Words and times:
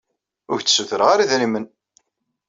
Ur 0.51 0.57
ak-d-ssutreɣ 0.59 1.07
ara 1.09 1.25
idrimen. 1.25 1.65